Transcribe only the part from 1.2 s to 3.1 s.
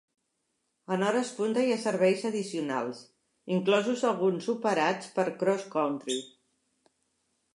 punta hi ha serveis addicionals,